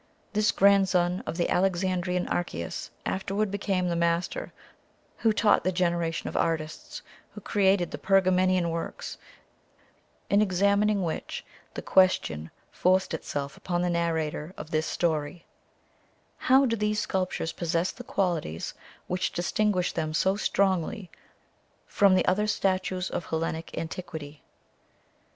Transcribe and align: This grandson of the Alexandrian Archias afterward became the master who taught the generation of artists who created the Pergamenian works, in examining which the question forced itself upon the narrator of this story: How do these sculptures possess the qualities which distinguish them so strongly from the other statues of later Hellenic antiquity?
This 0.33 0.51
grandson 0.51 1.19
of 1.27 1.37
the 1.37 1.47
Alexandrian 1.47 2.27
Archias 2.27 2.89
afterward 3.05 3.51
became 3.51 3.87
the 3.87 3.95
master 3.95 4.51
who 5.17 5.31
taught 5.31 5.63
the 5.63 5.71
generation 5.71 6.27
of 6.27 6.35
artists 6.35 7.03
who 7.29 7.39
created 7.39 7.91
the 7.91 7.99
Pergamenian 7.99 8.71
works, 8.71 9.19
in 10.27 10.41
examining 10.41 11.03
which 11.03 11.45
the 11.75 11.83
question 11.83 12.49
forced 12.71 13.13
itself 13.13 13.55
upon 13.55 13.83
the 13.83 13.91
narrator 13.91 14.55
of 14.57 14.71
this 14.71 14.87
story: 14.87 15.45
How 16.37 16.65
do 16.65 16.75
these 16.75 16.99
sculptures 16.99 17.53
possess 17.53 17.91
the 17.91 18.03
qualities 18.03 18.73
which 19.05 19.31
distinguish 19.31 19.91
them 19.91 20.15
so 20.15 20.35
strongly 20.35 21.11
from 21.85 22.15
the 22.15 22.25
other 22.25 22.47
statues 22.47 23.11
of 23.11 23.25
later 23.25 23.29
Hellenic 23.29 23.77
antiquity? 23.77 24.41